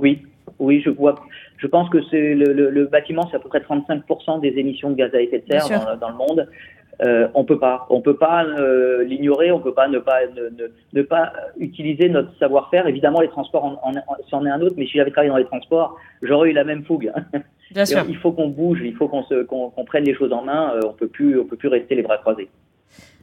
Oui, 0.00 0.22
oui, 0.58 0.82
je 0.84 0.90
vois. 0.90 1.14
Je 1.58 1.66
pense 1.66 1.88
que 1.90 1.98
c'est 2.10 2.34
le, 2.34 2.52
le, 2.52 2.70
le, 2.70 2.86
bâtiment, 2.86 3.28
c'est 3.30 3.36
à 3.36 3.40
peu 3.40 3.48
près 3.48 3.60
35% 3.60 4.40
des 4.40 4.58
émissions 4.58 4.90
de 4.90 4.96
gaz 4.96 5.14
à 5.14 5.20
effet 5.20 5.44
de 5.46 5.52
serre 5.52 5.68
dans, 5.84 5.96
dans, 5.96 6.08
le 6.08 6.16
monde. 6.16 6.48
Euh, 7.02 7.28
on 7.34 7.44
peut 7.44 7.58
pas, 7.58 7.86
on 7.88 8.00
peut 8.00 8.16
pas 8.16 8.44
euh, 8.44 9.04
l'ignorer, 9.04 9.50
on 9.52 9.60
peut 9.60 9.72
pas 9.72 9.88
ne 9.88 9.98
pas 9.98 10.26
ne, 10.26 10.48
ne, 10.48 10.70
ne 10.92 11.02
pas 11.02 11.32
utiliser 11.58 12.08
notre 12.08 12.36
savoir-faire. 12.38 12.86
Évidemment, 12.86 13.20
les 13.20 13.28
transports, 13.28 13.64
en, 13.64 13.78
en, 13.82 13.94
c'en 14.28 14.44
est 14.44 14.50
un 14.50 14.60
autre, 14.60 14.74
mais 14.76 14.86
si 14.86 14.98
j'avais 14.98 15.10
travaillé 15.10 15.30
dans 15.30 15.38
les 15.38 15.46
transports, 15.46 15.96
j'aurais 16.22 16.50
eu 16.50 16.52
la 16.52 16.64
même 16.64 16.84
fougue. 16.84 17.12
Bien 17.72 17.84
sûr. 17.84 18.04
Il 18.08 18.16
faut 18.16 18.32
qu'on 18.32 18.48
bouge, 18.48 18.80
il 18.84 18.94
faut 18.94 19.08
qu'on 19.08 19.84
prenne 19.84 20.04
les 20.04 20.14
choses 20.14 20.32
en 20.32 20.42
main. 20.42 20.74
Euh, 20.74 20.80
on 20.88 20.92
peut 20.92 21.08
plus, 21.08 21.38
on 21.38 21.44
peut 21.44 21.56
plus 21.56 21.68
rester 21.68 21.94
les 21.94 22.02
bras 22.02 22.18
croisés. 22.18 22.48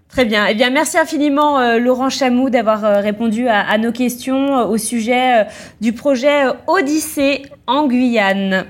Très 0.09 0.25
bien. 0.25 0.47
Eh 0.47 0.55
bien, 0.55 0.69
merci 0.69 0.97
infiniment, 0.97 1.59
euh, 1.59 1.79
Laurent 1.79 2.09
Chamou, 2.09 2.49
d'avoir 2.49 2.85
euh, 2.85 3.01
répondu 3.01 3.47
à, 3.47 3.59
à, 3.59 3.77
nos 3.77 3.91
questions 3.91 4.57
euh, 4.57 4.65
au 4.65 4.77
sujet 4.77 5.45
du 5.81 5.93
projet 5.93 6.45
Odyssée 6.67 7.43
en 7.67 7.87
Guyane. 7.87 8.65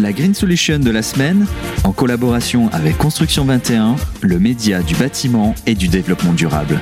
La 0.00 0.12
Green 0.12 0.34
Solution 0.34 0.78
de 0.78 0.90
la 0.90 1.02
semaine, 1.02 1.46
en 1.84 1.92
collaboration 1.92 2.68
avec 2.72 2.96
Construction 2.96 3.44
21, 3.44 3.96
le 4.22 4.38
média 4.38 4.80
du 4.80 4.94
bâtiment 4.94 5.54
et 5.66 5.74
du 5.74 5.88
développement 5.88 6.32
durable. 6.32 6.78